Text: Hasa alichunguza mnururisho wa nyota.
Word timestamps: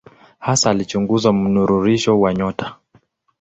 Hasa 0.39 0.69
alichunguza 0.69 1.33
mnururisho 1.33 2.19
wa 2.19 2.33
nyota. 2.33 2.75